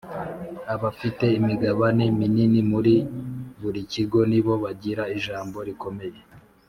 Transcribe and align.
Abafite 0.73 1.25
imigabane 1.39 2.03
minini 2.19 2.59
muri 2.71 2.95
buri 3.61 3.81
kigo 3.91 4.19
ni 4.31 4.39
bo 4.45 4.53
bagira 4.63 5.03
ijambo 5.15 5.57
rikomeye 5.67 6.19